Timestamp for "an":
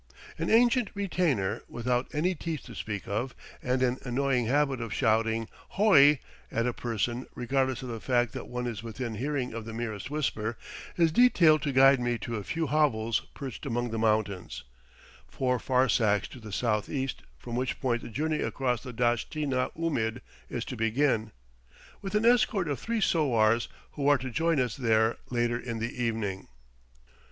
0.39-0.49, 3.83-3.99, 22.15-22.25